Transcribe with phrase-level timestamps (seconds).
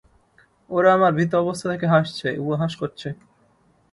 [0.69, 3.07] ওরা আমার ভীত অবস্থা দেখে হাসছে, উপহাস করছে।